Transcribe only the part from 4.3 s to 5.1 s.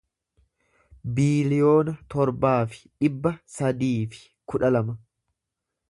kudha lama